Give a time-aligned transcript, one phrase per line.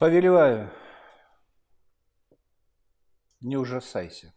[0.00, 0.72] Повелеваю,
[3.42, 4.32] не ужасайся.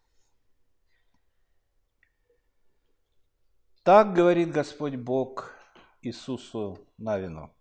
[3.84, 5.54] Так говорит Господь Бог
[6.02, 7.56] Иисусу Навину.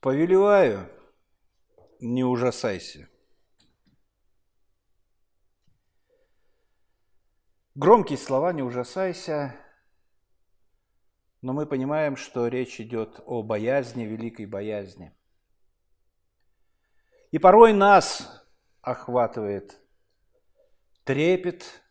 [0.00, 0.90] Повелеваю,
[2.00, 3.08] не ужасайся.
[7.76, 9.54] Громкие слова «не ужасайся»,
[11.42, 15.14] но мы понимаем, что речь идет о боязни, великой боязни.
[17.30, 18.42] И порой нас
[18.80, 19.78] охватывает
[21.04, 21.82] трепет,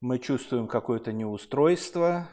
[0.00, 2.28] мы чувствуем какое-то неустройство,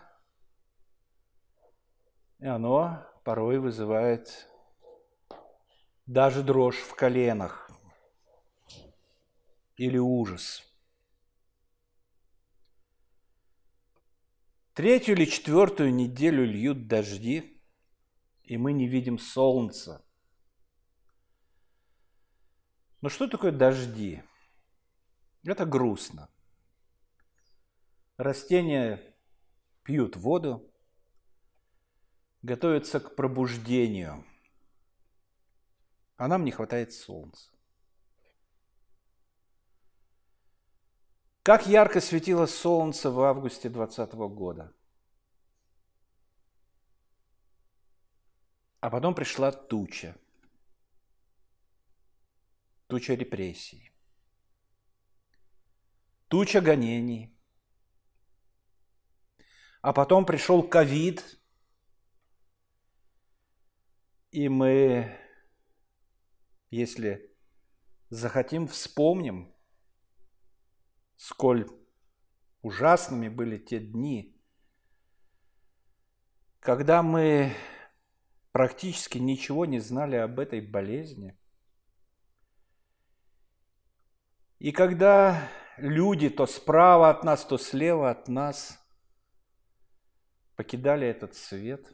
[2.40, 4.48] и оно порой вызывает
[6.06, 7.70] даже дрожь в коленах
[9.76, 10.64] или ужас.
[14.74, 17.62] Третью или четвертую неделю льют дожди,
[18.44, 20.07] и мы не видим солнца.
[23.08, 24.22] Но что такое дожди?
[25.46, 26.30] Это грустно.
[28.18, 29.02] Растения
[29.84, 30.70] пьют воду,
[32.42, 34.26] готовятся к пробуждению,
[36.18, 37.50] а нам не хватает солнца.
[41.44, 44.74] Как ярко светило солнце в августе 2020 года.
[48.82, 50.14] А потом пришла туча.
[52.88, 53.92] Туча репрессий.
[56.28, 57.34] Туча гонений–
[59.88, 61.40] а потом пришел ковид,
[64.32, 65.18] и мы,
[66.70, 67.34] если
[68.10, 69.56] захотим, вспомним,
[71.16, 71.70] сколь
[72.62, 74.38] ужасными были те дни,
[76.60, 77.54] когда мы
[78.52, 81.37] практически ничего не знали об этой болезни.
[84.60, 88.80] И когда люди то справа от нас, то слева от нас
[90.56, 91.94] покидали этот свет.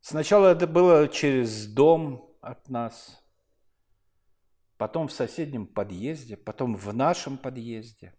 [0.00, 3.24] Сначала это было через дом от нас,
[4.76, 8.14] потом в соседнем подъезде, потом в нашем подъезде.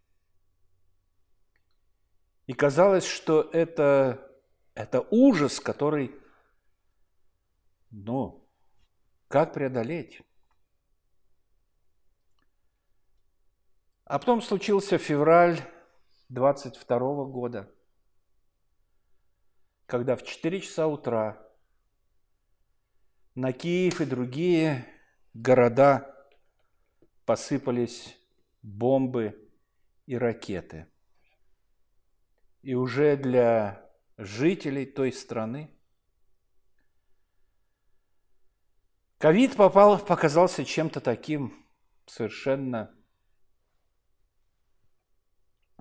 [2.45, 4.29] И казалось, что это,
[4.75, 6.13] это ужас, который,
[7.89, 8.49] ну,
[9.29, 10.21] как преодолеть?
[14.05, 15.61] А потом случился февраль
[16.29, 17.73] 22 года,
[19.85, 21.41] когда в 4 часа утра
[23.35, 24.85] на Киев и другие
[25.33, 26.13] города
[27.25, 28.17] посыпались
[28.61, 29.49] бомбы
[30.05, 30.87] и ракеты.
[32.61, 35.69] И уже для жителей той страны
[39.17, 41.65] ковид попал, показался чем-то таким
[42.05, 42.93] совершенно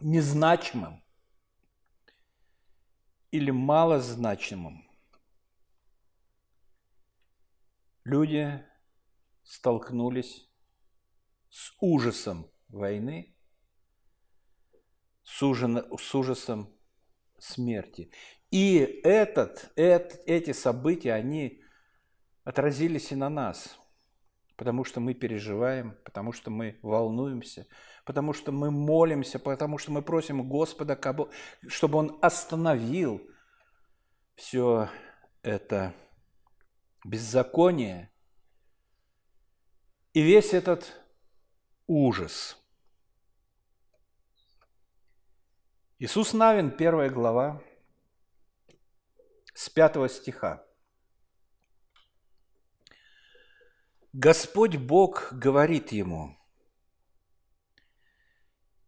[0.01, 1.03] незначимым
[3.31, 4.85] или малозначимым.
[8.05, 8.65] Люди
[9.45, 10.49] столкнулись
[11.49, 13.37] с ужасом войны,
[15.23, 16.75] с, ужасом
[17.39, 18.11] смерти.
[18.51, 21.63] И этот, этот, эти события, они
[22.45, 23.79] отразились и на нас,
[24.57, 27.67] потому что мы переживаем, потому что мы волнуемся,
[28.05, 30.99] потому что мы молимся, потому что мы просим Господа,
[31.69, 33.21] чтобы Он остановил
[34.35, 34.89] все
[35.43, 35.95] это
[37.05, 38.13] беззаконие
[40.13, 41.01] и весь этот
[41.87, 42.57] ужас.
[45.99, 47.63] Иисус Навин, первая глава,
[49.55, 50.67] с пятого стиха.
[54.13, 56.37] Господь Бог говорит ему–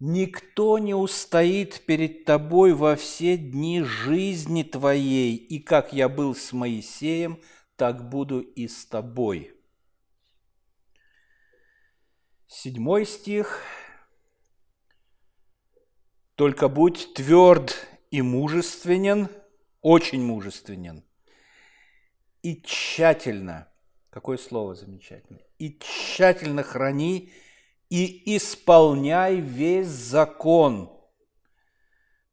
[0.06, 6.52] Никто не устоит перед тобой во все дни жизни твоей, и как я был с
[6.52, 7.40] Моисеем,
[7.76, 9.56] так буду и с тобой.
[12.46, 13.62] Седьмой стих.
[16.34, 17.74] Только будь тверд
[18.10, 19.30] и мужественен,
[19.80, 21.02] очень мужественен,
[22.42, 23.72] и тщательно,
[24.10, 27.32] какое слово замечательное, и тщательно храни
[27.94, 30.90] и исполняй весь закон,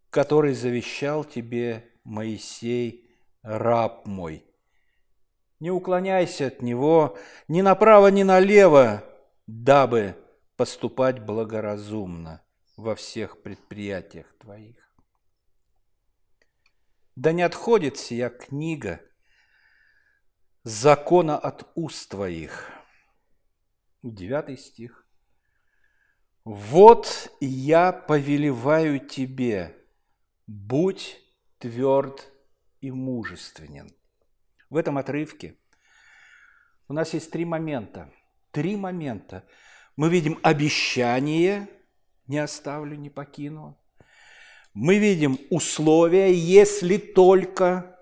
[0.09, 4.43] который завещал тебе Моисей, раб мой.
[5.59, 7.15] Не уклоняйся от него
[7.47, 9.03] ни направо, ни налево,
[9.45, 10.15] дабы
[10.55, 12.43] поступать благоразумно
[12.75, 14.91] во всех предприятиях твоих.
[17.15, 18.99] Да не отходит сия книга
[20.63, 22.67] закона от уст твоих.
[24.01, 25.00] Девятый стих.
[26.43, 29.77] Вот я повелеваю тебе,
[30.47, 31.19] будь
[31.59, 32.31] тверд
[32.79, 33.95] и мужественен.
[34.69, 35.55] В этом отрывке
[36.87, 38.11] у нас есть три момента.
[38.51, 39.45] Три момента.
[39.95, 41.69] Мы видим обещание,
[42.27, 43.77] не оставлю, не покину.
[44.73, 47.99] Мы видим условия, если только.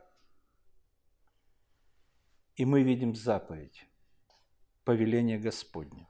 [2.56, 3.86] И мы видим заповедь,
[4.86, 6.08] повеление Господне.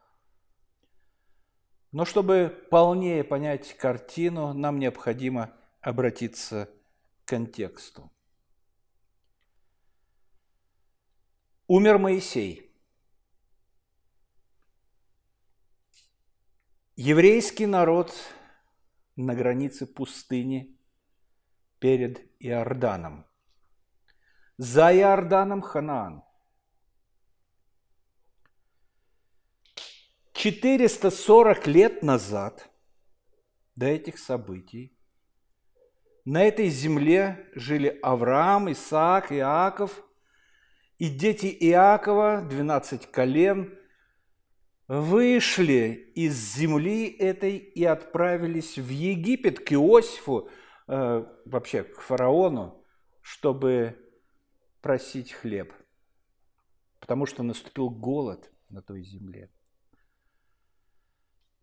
[1.91, 6.69] Но чтобы полнее понять картину, нам необходимо обратиться
[7.25, 8.11] к контексту.
[11.67, 12.65] Умер Моисей–
[17.01, 18.13] Еврейский народ
[19.15, 20.77] на границе пустыни
[21.79, 23.25] перед Иорданом.
[24.57, 26.25] За Иорданом Ханаан.
[30.39, 32.69] 440 лет назад,
[33.75, 34.97] до этих событий,
[36.23, 40.01] на этой земле жили Авраам, Исаак, Иаков,
[40.97, 43.77] и дети Иакова, 12 колен–
[44.87, 50.49] вышли из земли этой и отправились в Египет к Иосифу,
[50.87, 52.83] э, вообще к фараону,
[53.21, 53.99] чтобы
[54.81, 55.73] просить хлеб,
[57.01, 59.51] потому что наступил голод на той земле.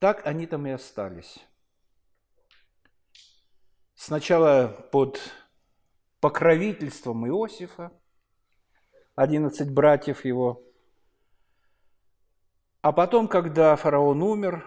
[0.06, 1.44] Так они там и остались.
[3.96, 5.18] Сначала под
[6.20, 7.90] покровительством Иосифа,
[9.16, 10.62] 11 братьев его–
[12.82, 14.64] а потом, когда фараон умер,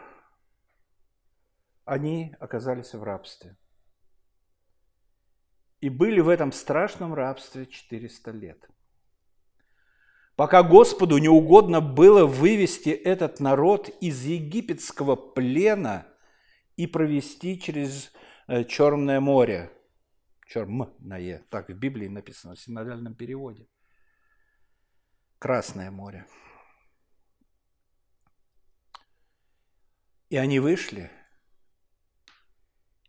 [1.86, 3.56] они оказались в рабстве.
[5.80, 8.70] И были в этом страшном рабстве 400 лет.
[10.40, 16.08] Пока Господу не угодно было вывести этот народ из египетского плена
[16.78, 18.14] и провести через
[18.48, 19.70] э, Черное море.
[20.48, 23.68] Чермное, так в Библии написано, в синодальном переводе.
[25.40, 26.26] Красное море.
[30.30, 31.12] И они вышли.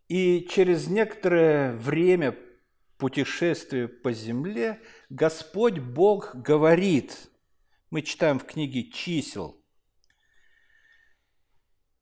[0.09, 2.37] И через некоторое время
[3.01, 7.29] путешествия по земле Господь Бог говорит,
[7.91, 9.57] мы читаем в книге чисел,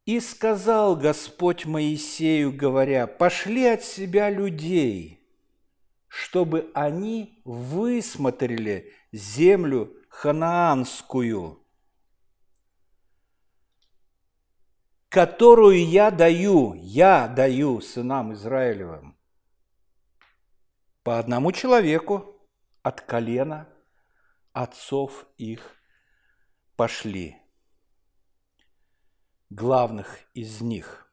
[0.04, 5.26] «И сказал Господь Моисею, говоря, пошли от себя людей,
[6.06, 11.62] чтобы они высмотрели землю ханаанскую,
[15.08, 19.16] которую я даю, я даю сынам Израилевым,
[21.02, 22.37] по одному человеку
[22.82, 23.68] от колена
[24.52, 25.76] отцов их
[26.76, 27.36] пошли,
[29.50, 31.10] главных из них.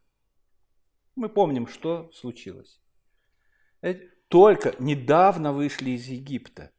[1.15, 2.81] Мы помним, что случилось.
[4.27, 6.71] Только недавно вышли из Египта.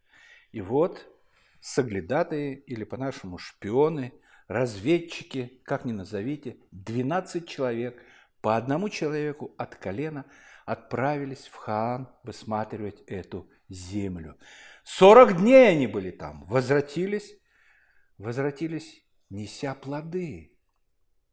[0.52, 1.06] И вот
[1.60, 4.12] соглядатые, или по-нашему шпионы–
[4.48, 8.00] разведчики, как ни назовите, 12 человек,
[8.40, 10.24] по одному человеку от колена
[10.64, 14.36] отправились в Хаан высматривать эту землю.
[14.86, 17.36] 40 дней они были там, возвратились,
[18.18, 20.56] возвратились, неся плоды.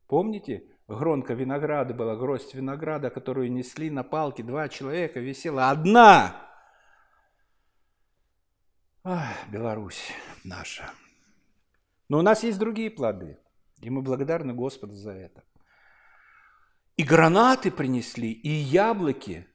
[0.07, 6.49] Помните, гронка винограда была, гроздь винограда, которую несли на палке два человека, висела одна.
[9.03, 10.11] Ах, Беларусь
[10.43, 10.89] наша.
[12.09, 13.37] Но у нас есть другие плоды,
[13.81, 15.43] и мы благодарны Господу за это.
[16.97, 19.47] И гранаты принесли, и яблоки,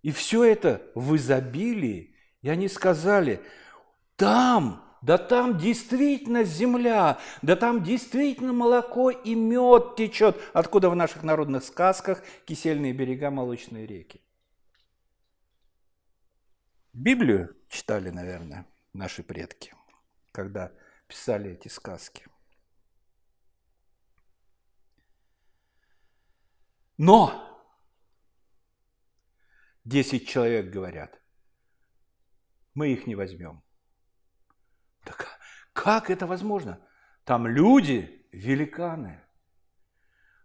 [0.00, 2.15] и все это в изобилии.
[2.46, 3.42] И они сказали,
[4.14, 11.24] там, да там действительно земля, да там действительно молоко и мед течет, откуда в наших
[11.24, 14.20] народных сказках кисельные берега, молочные реки.
[16.92, 19.74] Библию читали, наверное, наши предки,
[20.30, 20.70] когда
[21.08, 22.28] писали эти сказки.
[26.96, 27.60] Но
[29.82, 31.20] 10 человек говорят,
[32.76, 33.62] мы их не возьмем.
[35.04, 35.26] Так
[35.72, 36.80] как это возможно?
[37.24, 39.20] Там люди, великаны.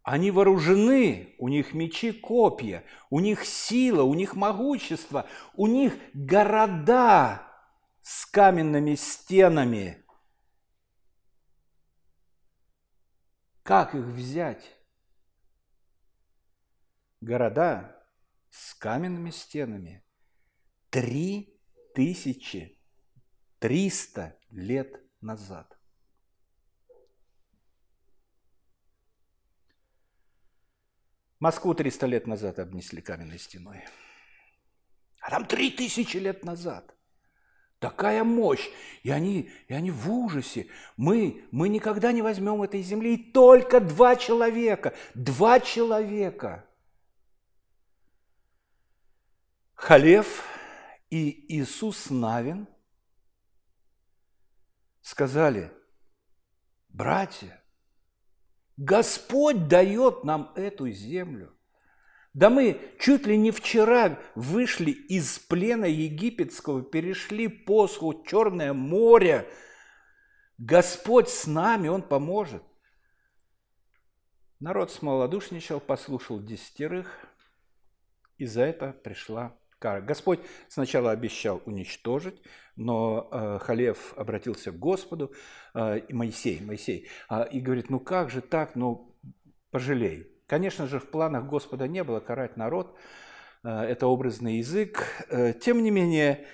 [0.03, 7.47] Они вооружены, у них мечи, копья, у них сила, у них могущество, у них города
[8.01, 10.00] с каменными стенами–
[13.63, 14.77] Как их взять?
[17.21, 18.03] Города
[18.50, 20.03] с каменными стенами,
[20.89, 21.50] Три
[21.93, 22.77] тысячи
[23.60, 25.77] триста лет назад.
[31.41, 33.83] Москву 300 лет назад обнесли каменной стеной.
[35.21, 36.95] А там 3000 лет назад.
[37.79, 38.69] Такая мощь.
[39.01, 40.67] И они, и они в ужасе.
[40.98, 43.15] Мы, мы никогда не возьмем этой земли.
[43.15, 44.93] И только два человека.
[45.15, 46.63] Два человека.
[49.74, 50.45] Халев
[51.12, 52.68] и Иисус Навин
[55.01, 55.72] сказали,
[56.88, 57.62] братья,
[58.77, 61.53] Господь дает нам эту землю.
[62.34, 69.51] Да мы чуть ли не вчера вышли из плена египетского, перешли посху Черное море.
[70.58, 72.63] Господь с нами, Он поможет.
[74.62, 77.18] Народ смолодушничал, послушал десятерых,
[78.38, 80.00] и за это пришла кара.
[80.00, 82.41] Господь сначала обещал уничтожить,
[82.75, 85.33] но э, Халев обратился к Господу,
[85.73, 89.17] э, и Моисей, Моисей, э, и говорит, ну как же так, ну
[89.71, 90.27] пожалей.
[90.45, 92.95] Конечно же, в планах Господа не было карать народ,
[93.63, 95.25] э, это образный язык.
[95.29, 96.45] Э, тем не менее,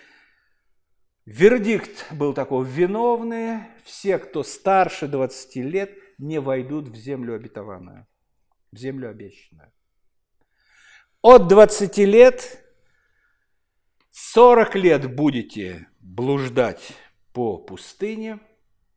[1.25, 8.07] вердикт был такой, виновные, все, кто старше 20 лет, не войдут в землю обетованную,
[8.71, 9.71] в землю обещанную.
[11.21, 12.63] От 20 лет
[14.19, 16.97] 40 лет будете блуждать
[17.33, 18.39] по пустыне,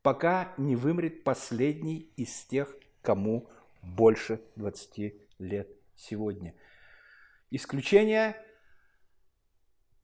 [0.01, 3.47] пока не вымрет последний из тех, кому
[3.83, 6.55] больше 20 лет сегодня.
[7.51, 8.35] Исключение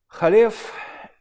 [0.05, 0.71] Халев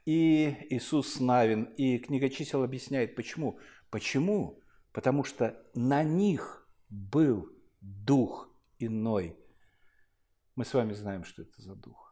[0.05, 1.65] и Иисус Навин.
[1.79, 3.59] И книга чисел объясняет, почему.
[3.89, 4.61] Почему?
[4.93, 7.49] Потому что на них был
[7.81, 9.39] дух иной.
[10.55, 12.06] Мы с вами знаем, что это за дух.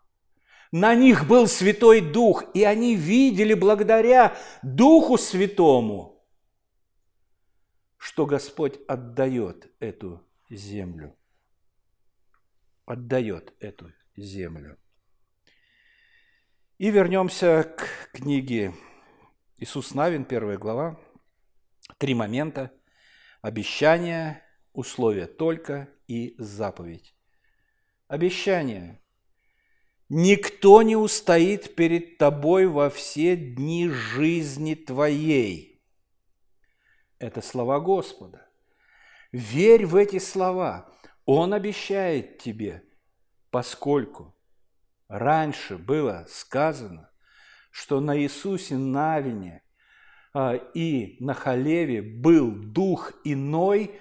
[0.77, 6.27] На них был Святой Дух, и они видели благодаря Духу Святому,
[7.97, 11.17] что Господь отдает эту землю.
[12.87, 14.77] Отдает эту землю.
[16.79, 18.75] И вернемся к книге
[19.59, 20.99] Иисус Навин, первая глава.
[21.99, 22.73] Три момента.
[23.43, 27.15] Обещание, условие только и заповедь.
[28.09, 29.01] Обещание–
[30.09, 35.83] Никто не устоит перед тобой во все дни жизни твоей.
[37.19, 38.47] Это слова Господа.
[39.33, 40.91] Верь в эти слова.
[41.25, 42.85] Он обещает тебе,
[43.51, 44.37] поскольку
[45.09, 47.11] раньше было сказано,
[47.71, 49.63] что на Иисусе Навине
[50.35, 53.99] а, и на Халеве был дух иной,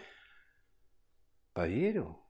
[1.54, 2.20] поверил–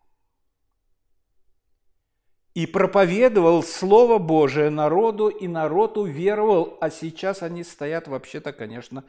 [2.54, 9.06] и проповедовал Слово Божие народу, и народ уверовал, а сейчас они стоят вообще-то, конечно,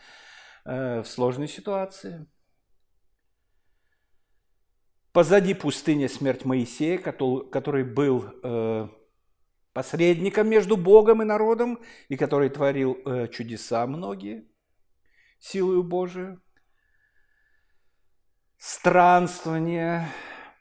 [0.64, 2.26] э, в сложной ситуации.
[5.12, 8.88] Позади пустыня смерть Моисея, который был э,
[9.74, 14.48] посредником между Богом и народом, и который творил э, чудеса многие,
[15.38, 16.42] силою Божию.
[18.56, 20.08] Странствование,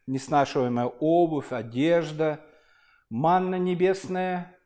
[0.05, 2.45] неснашиваемая обувь, одежда–
[3.13, 4.57] манна небесная,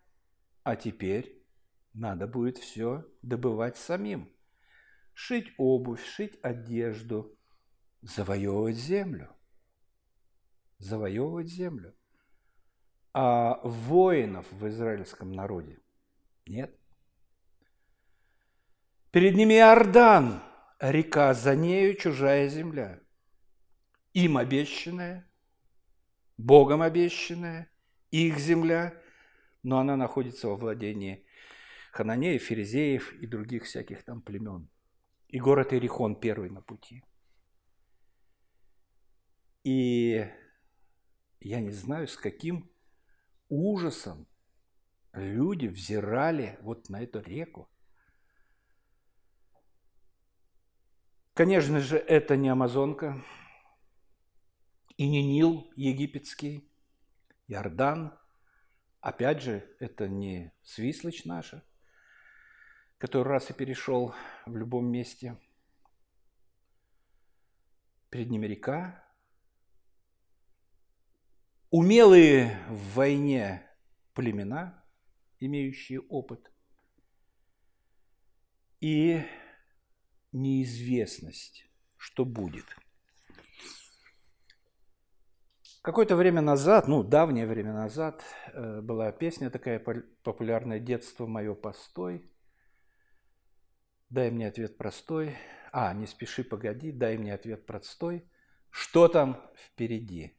[0.63, 1.45] а теперь
[1.93, 4.33] надо будет все добывать самим.
[5.13, 7.37] Шить обувь, шить одежду,
[8.01, 9.35] завоевывать землю.
[10.77, 11.93] Завоевывать землю.
[13.13, 15.81] А воинов в израильском народе
[16.45, 16.73] нет.
[19.11, 20.41] Перед ними Иордан,
[20.79, 23.01] река, за нею чужая земля.
[24.13, 25.29] Им обещанная,
[26.37, 27.69] Богом обещанная–
[28.11, 28.93] их земля,
[29.63, 31.25] но она находится во владении
[31.91, 34.69] Хананеев, Ферезеев и других всяких там племен.
[35.27, 37.03] И город Иерихон первый на пути.
[39.63, 40.25] И
[41.41, 42.71] я не знаю, с каким
[43.49, 44.27] ужасом
[45.13, 47.69] люди взирали вот на эту реку.
[51.33, 53.23] Конечно же, это не Амазонка
[54.95, 56.67] и не Нил египетский,
[57.47, 58.17] Иордан.
[58.99, 61.63] Опять же, это не Свислочь наша,
[62.97, 64.13] который раз и перешел
[64.45, 65.37] в любом месте.
[68.09, 69.03] Перед ними река.
[71.69, 73.69] Умелые в войне
[74.13, 74.83] племена,
[75.39, 76.51] имеющие опыт.
[78.79, 79.25] И
[80.31, 82.65] неизвестность, что будет–
[85.87, 89.79] Какое-то время назад, ну, давнее время назад, э, была песня такая
[90.21, 92.29] популярная «Детство мое постой».
[94.09, 95.37] Дай мне ответ простой.
[95.71, 98.29] А, не спеши, погоди, дай мне ответ простой.
[98.69, 100.37] Что там впереди?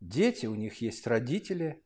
[0.00, 1.84] Дети, у них есть родители,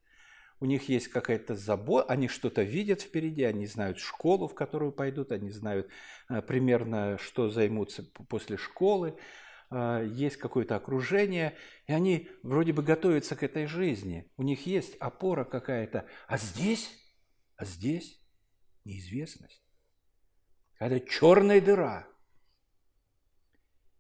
[0.61, 5.33] у них есть какая-то забота, они что-то видят впереди, они знают школу, в которую пойдут,
[5.33, 5.89] они знают
[6.29, 9.19] э, примерно, что займутся после школы,
[9.71, 15.45] есть какое-то окружение, и они вроде бы готовятся к этой жизни, у них есть опора
[15.45, 16.91] какая-то, а здесь,
[17.57, 18.21] а здесь
[18.85, 19.63] неизвестность.
[20.79, 22.09] Это черная дыра.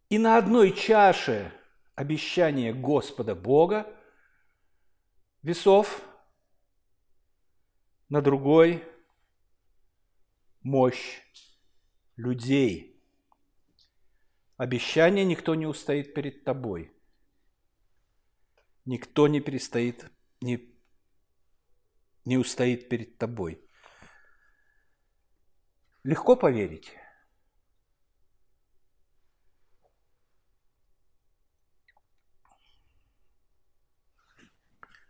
[0.08, 1.52] И на одной чаше
[1.94, 3.86] обещание Господа Бога,
[5.42, 6.02] весов
[8.08, 8.82] на другой
[10.62, 11.20] мощь
[12.16, 12.89] людей.
[14.60, 16.92] Обещание никто не устоит перед тобой.
[18.84, 20.04] Никто не перестоит,
[20.42, 20.78] не,
[22.26, 23.66] не устоит перед тобой.
[26.04, 26.92] Легко поверить?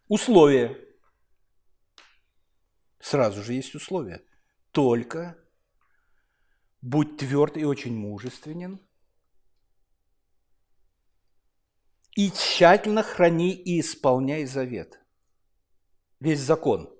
[0.07, 0.78] Условия–
[3.00, 4.25] Сразу же есть условия.
[4.71, 5.37] Только
[6.80, 8.80] будь тверд и очень мужественен,
[12.16, 15.00] и тщательно храни и исполняй завет.
[16.18, 16.92] Весь закон,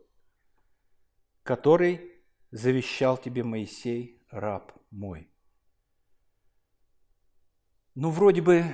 [1.42, 5.30] который завещал тебе Моисей, раб мой.
[7.94, 8.64] Ну, вроде бы,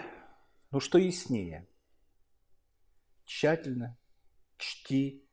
[0.71, 1.69] ну что яснее?
[3.25, 3.99] Тщательно
[4.57, 5.29] чти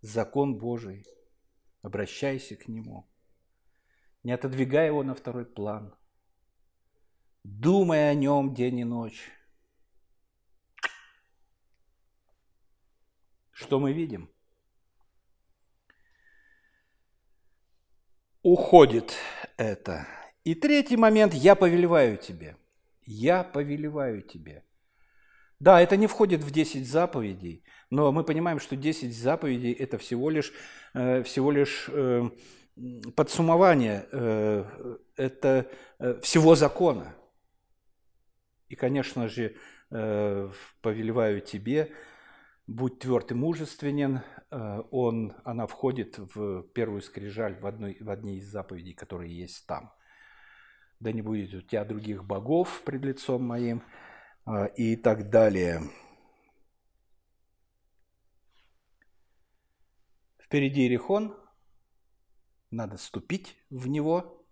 [0.00, 1.06] закон Божий,
[1.82, 3.08] обращайся к Нему,
[4.24, 5.94] не отодвигай его на второй план,
[7.44, 9.30] думай о нем день и ночь.
[13.62, 14.28] Что мы видим?
[18.42, 19.14] Уходит
[19.56, 20.06] это.
[20.44, 22.56] И третий момент– я повелеваю тебе.
[23.04, 24.64] Я повелеваю тебе–
[25.62, 30.28] да, это не входит в 10 заповедей, но мы понимаем, что 10 заповедей– это всего
[30.28, 30.52] лишь,
[30.92, 32.30] э, всего лишь э,
[33.14, 34.64] подсумование, э,
[35.14, 35.70] это
[36.20, 37.14] всего закона.
[38.70, 39.54] И, конечно же,
[39.88, 41.92] повелеваю тебе,
[42.66, 44.20] будь тверд и мужественен,
[44.50, 49.92] он, она входит в первую скрижаль, в, одной, в одни из заповедей, которые есть там.
[51.00, 53.82] Да не будет у тебя других богов пред лицом моим–
[54.44, 55.82] а, и так далее.
[60.40, 61.36] Впереди Иерихон,
[62.70, 64.44] надо ступить в него.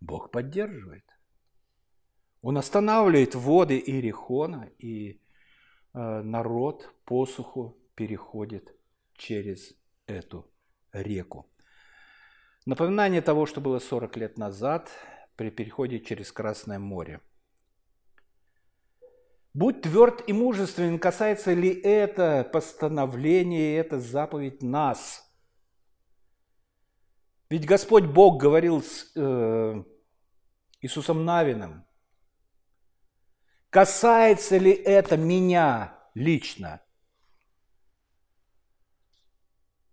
[0.00, 1.04] Бог поддерживает.
[2.42, 5.20] Он останавливает воды Иерихона, и
[5.96, 8.74] народ посуху переходит
[9.14, 9.74] через
[10.06, 10.46] эту
[10.92, 11.46] реку.
[12.66, 14.90] Напоминание того, что было 40 лет назад
[15.36, 17.20] при переходе через Красное море–
[19.56, 25.26] Будь тверд и мужественен, касается ли это постановление, это заповедь нас.
[27.48, 29.82] Ведь Господь Бог говорил с э,
[30.82, 31.86] Иисусом Навином.
[33.70, 36.80] Касается ли это меня лично?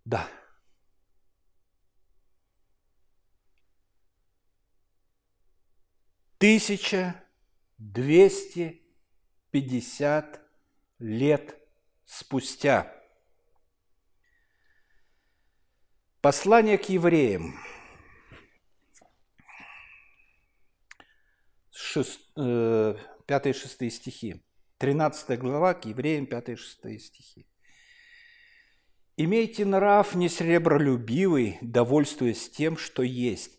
[0.04, 0.28] Да.
[6.38, 7.24] Тысяча
[7.78, 8.82] двести
[9.50, 10.40] 50
[10.98, 11.58] лет
[12.04, 12.92] спустя.
[16.20, 17.58] Послание к евреям.
[21.94, 22.94] 5-6 э,
[23.90, 24.42] стихи.
[24.78, 27.46] 13 глава к евреям, 5-6 стихи.
[29.16, 33.58] «Имейте нрав несребролюбивый, довольствуясь тем, что есть,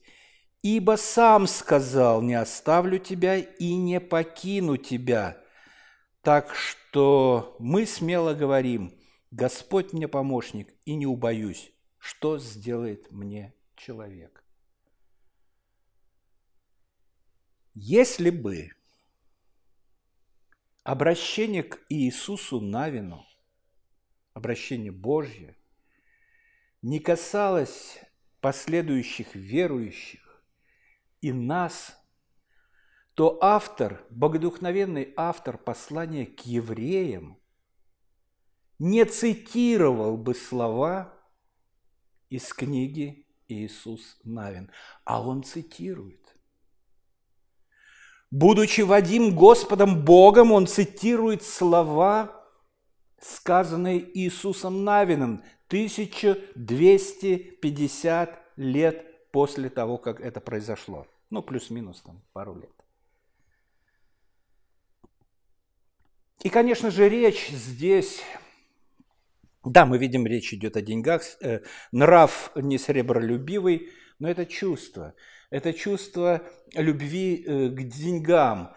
[0.62, 5.42] ибо сам сказал, не оставлю тебя и не покину тебя,
[6.22, 8.94] так что мы смело говорим,
[9.32, 14.44] Господь мне помощник, и не убоюсь, что сделает мне человек.
[17.74, 18.75] Если бы
[20.86, 23.26] обращение к Иисусу Навину,
[24.34, 25.58] обращение Божье,
[26.84, 28.00] не касалось
[28.40, 30.46] последующих верующих
[31.22, 32.00] и нас
[33.16, 37.42] то автор, богодухновенный автор послания к евреям,
[38.78, 41.18] не цитировал бы слова
[42.30, 44.70] из книги Иисус Навин,
[45.04, 46.25] а он цитирует.
[48.32, 52.44] Будучи водим Господом Богом, он цитирует слова,
[53.20, 61.08] сказанные Иисусом Навином 1250 лет после того, как это произошло.
[61.30, 62.72] Ну, плюс-минус там пару лет.
[66.44, 68.22] И, конечно же, речь здесь
[69.66, 71.24] да, мы видим, речь идет о деньгах.
[71.42, 71.62] Э,
[71.92, 75.16] нрав не сребролюбивый, но это чувство.
[75.50, 76.42] Это чувство
[76.74, 78.74] любви э, к деньгам.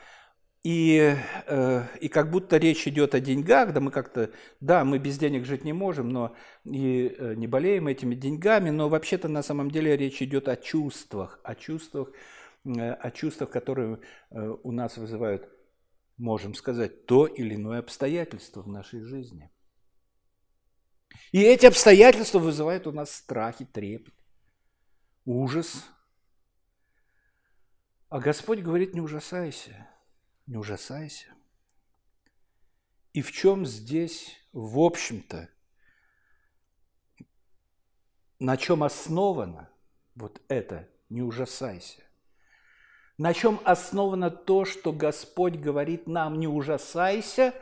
[0.65, 1.15] И,
[1.47, 5.45] э, и как будто речь идет о деньгах, да мы как-то, да, мы без денег
[5.45, 10.21] жить не можем, но и не болеем этими деньгами, но вообще-то на самом деле речь
[10.21, 12.11] идет о чувствах, о чувствах,
[12.65, 14.01] о чувствах, которые
[14.31, 15.49] у нас вызывают,
[16.19, 19.51] можем сказать, то или иное обстоятельство в нашей жизни–
[21.33, 24.15] и эти обстоятельства вызывают у нас страх и трепет,
[25.25, 25.85] ужас.
[28.09, 29.87] А Господь говорит, не ужасайся,
[30.47, 31.27] не ужасайся.
[33.13, 35.51] И в чем здесь, в общем-то,
[38.39, 39.69] на чем основано
[40.15, 42.03] вот это «не ужасайся»?
[43.19, 47.53] На чем основано то, что Господь говорит нам «не ужасайся»,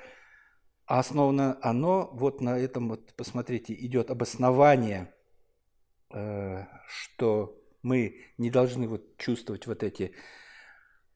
[0.84, 5.12] а основано оно вот на этом, вот посмотрите, идет обоснование,
[6.10, 10.14] э, что мы не должны вот чувствовать вот эти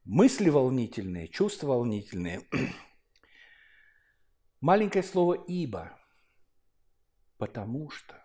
[0.05, 2.49] мысли волнительные, чувства волнительные.
[4.61, 5.99] Маленькое слово «ибо»,
[7.39, 8.17] потому что.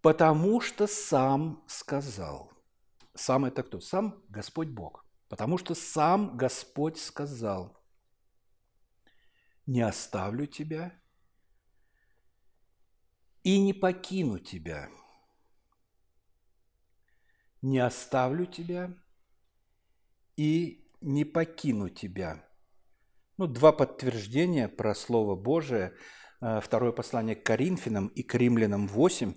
[0.00, 2.52] Потому что сам сказал.
[3.14, 3.80] Сам это кто?
[3.80, 5.04] Сам Господь Бог.
[5.28, 7.76] Потому что сам Господь сказал–
[9.68, 10.98] не оставлю тебя
[13.42, 14.88] и не покину тебя.
[17.62, 18.94] Не оставлю тебя
[20.36, 22.44] и не покину тебя.
[23.36, 25.92] Ну, два подтверждения про Слово Божие.
[26.40, 29.34] Э, второе послание к Коринфянам и к Римлянам 8.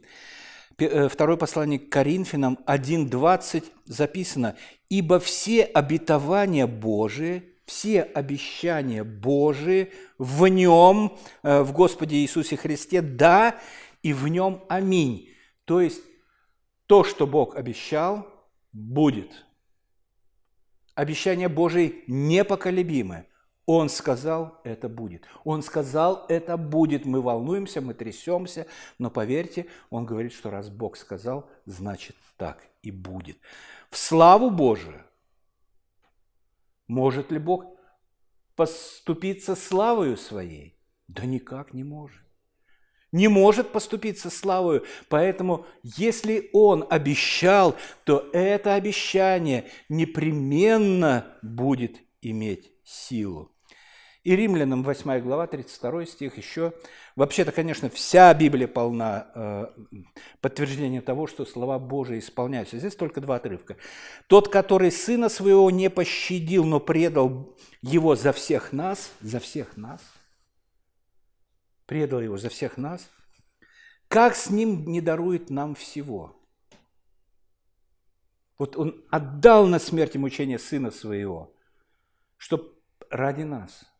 [0.77, 4.55] Э, второе послание к Коринфянам 1.20 записано
[4.89, 13.55] «Ибо все обетования Божии все обещания Божии в Нем, э, в Господе Иисусе Христе, да,
[14.03, 15.29] и в Нем аминь.
[15.63, 16.01] То есть
[16.91, 18.27] то, что Бог обещал,
[18.73, 19.45] будет.
[20.93, 23.27] Обещание Божие непоколебимое.
[23.65, 25.23] Он сказал, это будет.
[25.45, 27.05] Он сказал, это будет.
[27.05, 28.67] Мы волнуемся, мы трясемся,
[28.99, 33.37] но поверьте, он говорит, что раз Бог сказал, значит так и будет.
[33.89, 35.01] В славу Божию
[36.87, 37.67] может ли Бог
[38.57, 40.77] поступиться славою своей?
[41.07, 42.21] Да никак не может.
[43.11, 44.85] Не может поступиться славою.
[45.09, 53.51] Поэтому, если Он обещал, то это обещание непременно будет иметь силу.
[54.23, 56.73] И Римлянам 8 глава, 32 стих еще.
[57.15, 59.65] Вообще-то, конечно, вся Библия полна э,
[60.41, 62.77] подтверждения того, что слова Божии исполняются.
[62.77, 63.77] Здесь только два отрывка.
[64.27, 70.01] «Тот, который сына своего не пощадил, но предал его за всех нас, за всех нас,
[71.91, 73.11] предал его за всех нас,
[74.07, 76.41] как с ним не дарует нам всего?»
[78.57, 81.53] Вот он отдал на смерть и мучение сына своего,
[82.37, 82.73] чтобы
[83.09, 83.83] ради нас–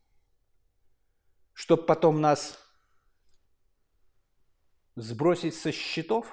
[1.62, 2.58] чтобы потом нас
[4.96, 6.26] сбросить со счетов?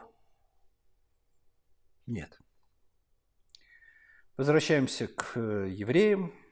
[2.07, 2.41] Нет.
[4.39, 6.33] Возвращаемся к э, евреям.
[6.33, 6.49] «Э,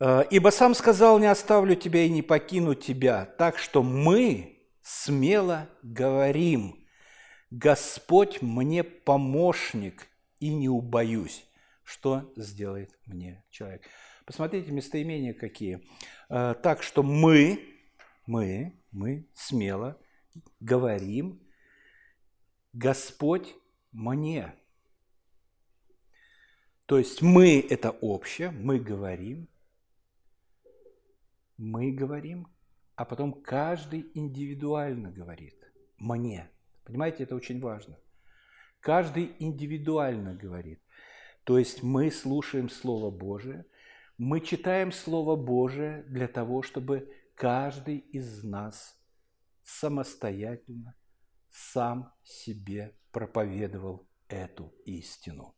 [0.00, 6.86] «Ибо сам сказал, не оставлю тебя и не покину тебя, так что мы смело говорим,
[7.50, 10.06] Господь мне помощник,
[10.38, 11.44] и не убоюсь,
[11.84, 13.82] что сделает мне человек».
[14.30, 15.84] Посмотрите местоимения какие.
[16.28, 17.64] Э, так что мы,
[18.26, 20.00] мы, мы смело
[20.60, 21.42] говорим,
[22.72, 23.56] Господь
[23.90, 24.54] мне.
[26.86, 29.48] То есть мы– это общее, мы говорим,
[31.60, 32.48] мы говорим,
[32.96, 35.54] а потом каждый индивидуально говорит
[35.98, 36.50] «мне».
[36.84, 37.96] Понимаете, это очень важно.
[38.80, 40.80] Каждый индивидуально говорит.
[41.44, 43.64] То есть мы слушаем Слово Божие–
[44.22, 48.94] мы читаем Слово Божие для того, чтобы каждый из нас
[49.62, 50.94] самостоятельно
[51.50, 55.56] сам себе проповедовал эту истину.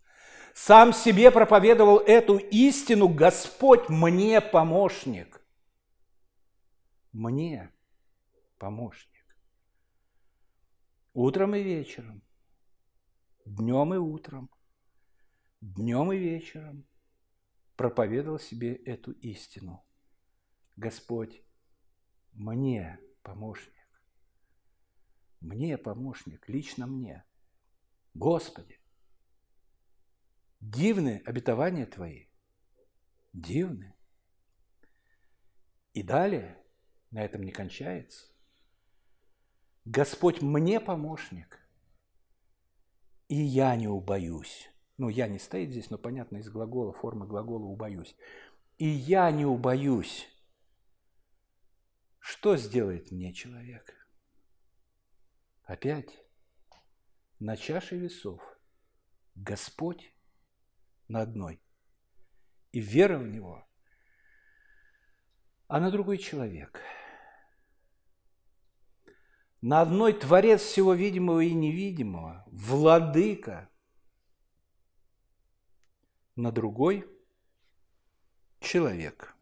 [0.55, 5.42] Сам себе проповедовал эту истину Господь мне помощник.
[7.13, 7.73] Мне
[8.59, 9.37] помощник.
[11.13, 12.23] Утром и вечером.
[13.45, 14.51] днем и утром,
[15.61, 16.87] днем и вечером
[17.77, 19.85] проповедовал себе эту истину.
[20.77, 21.43] Господь,
[22.33, 23.73] мне помощник.
[25.41, 27.25] Мне помощник, лично мне.
[28.15, 28.81] Господи,
[30.61, 32.29] дивны обетования Твои.
[33.33, 33.95] Дивны.
[35.95, 36.62] И далее,
[37.13, 38.27] на этом не кончается.
[39.85, 41.61] Господь мне помощник,
[43.29, 44.71] и я не убоюсь.
[44.99, 48.17] Ну, я не стоит здесь, но понятно из глагола, формы глагола убоюсь.
[48.79, 50.29] И я не убоюсь.
[52.19, 53.95] Что сделает мне человек?
[55.65, 56.19] Опять
[57.39, 58.41] на чаше весов
[59.35, 60.15] Господь
[61.09, 61.61] на одной
[62.71, 63.67] и вера в Него,
[65.67, 66.81] а на другой человек.
[69.63, 73.71] На одной Творец всего видимого и невидимого, Владыка,
[76.35, 77.07] на другой
[78.59, 79.37] человек.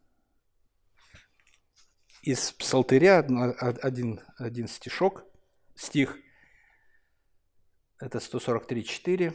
[2.21, 5.25] Из Псалтыря один, один стишок,
[5.75, 6.19] стих,
[7.99, 9.35] это 143.4.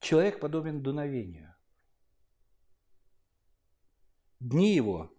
[0.00, 1.54] Человек подобен дуновению.
[4.40, 5.16] Дни его,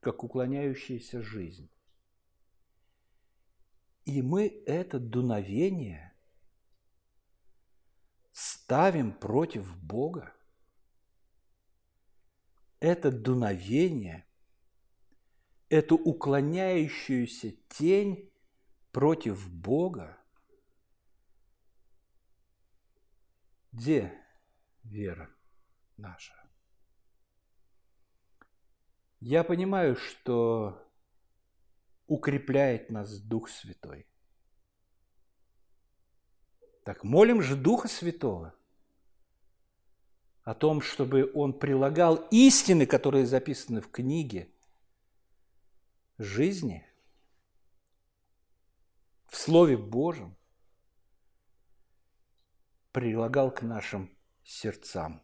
[0.00, 1.70] как уклоняющаяся жизнь.
[4.04, 6.14] И мы это дуновение
[8.32, 10.34] ставим против Бога.
[12.80, 14.26] Это дуновение,
[15.70, 18.30] эту уклоняющуюся тень
[18.92, 20.18] против Бога.
[23.72, 24.12] Где
[24.82, 25.30] вера
[25.96, 26.34] наша?
[29.20, 30.83] Я понимаю, что
[32.06, 34.06] укрепляет нас Дух Святой.
[36.84, 38.54] Так молим же Духа Святого
[40.42, 44.52] о том, чтобы Он прилагал истины, которые записаны в книге
[46.18, 46.86] жизни,
[49.28, 50.36] в Слове Божьем,
[52.92, 55.22] прилагал к нашим сердцам.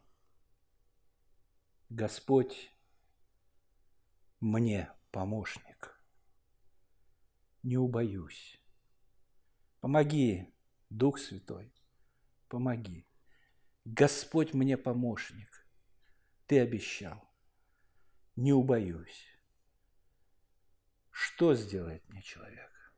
[1.90, 2.72] Господь
[4.40, 5.69] мне помощник.
[7.62, 8.60] Не убоюсь.
[9.80, 10.46] Помоги,
[10.88, 11.72] Дух Святой,
[12.48, 13.06] помоги.
[13.84, 15.66] Господь мне помощник.
[16.46, 17.28] Ты обещал.
[18.36, 19.26] Не убоюсь.
[21.10, 22.94] Что сделает мне человек?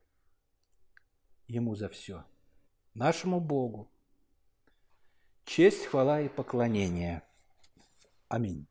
[1.47, 2.25] Ему за все.
[2.93, 3.91] Нашему Богу.
[5.45, 7.21] Честь, хвала и поклонение.
[8.29, 8.67] Аминь.